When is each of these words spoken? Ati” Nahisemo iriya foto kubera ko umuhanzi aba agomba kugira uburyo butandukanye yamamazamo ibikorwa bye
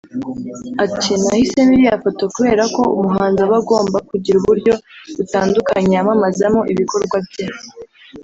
Ati” 0.85 1.11
Nahisemo 1.23 1.71
iriya 1.75 2.01
foto 2.03 2.23
kubera 2.35 2.63
ko 2.75 2.81
umuhanzi 2.99 3.41
aba 3.45 3.57
agomba 3.61 3.97
kugira 4.09 4.35
uburyo 4.39 4.73
butandukanye 5.15 5.91
yamamazamo 5.97 6.61
ibikorwa 6.71 7.17
bye 7.27 7.45